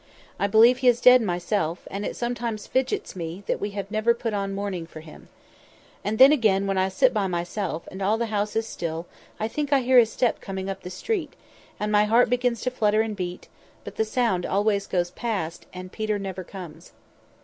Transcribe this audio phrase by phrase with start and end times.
[0.39, 4.15] I believe he is dead myself; and it sometimes fidgets me that we have never
[4.15, 5.29] put on mourning for him.
[6.03, 9.05] And then again, when I sit by myself, and all the house is still,
[9.39, 11.33] I think I hear his step coming up the street,
[11.79, 13.47] and my heart begins to flutter and beat;
[13.83, 16.93] but the sound always goes past—and Peter never comes.